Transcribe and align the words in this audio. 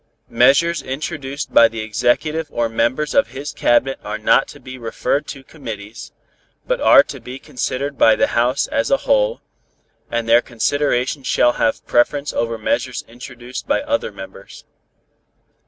Measures 0.31 0.81
introduced 0.81 1.53
by 1.53 1.67
the 1.67 1.81
Executive 1.81 2.47
or 2.49 2.67
members 2.67 3.13
of 3.13 3.27
his 3.27 3.53
Cabinet 3.53 3.99
are 4.03 4.17
not 4.17 4.47
to 4.47 4.59
be 4.59 4.75
referred 4.75 5.27
to 5.27 5.43
committees, 5.43 6.11
but 6.65 6.81
are 6.81 7.03
to 7.03 7.19
be 7.19 7.37
considered 7.37 7.99
by 7.99 8.15
the 8.15 8.25
House 8.33 8.65
as 8.69 8.89
a 8.89 8.97
whole, 9.05 9.43
and 10.09 10.27
their 10.27 10.41
consideration 10.41 11.21
shall 11.21 11.51
have 11.51 11.85
preference 11.85 12.33
over 12.33 12.57
measures 12.57 13.05
introduced 13.07 13.67
by 13.67 13.81
other 13.83 14.11
members. 14.11 14.65